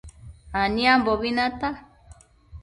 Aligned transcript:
Aniambobi 0.61 1.29
nata 1.37 1.69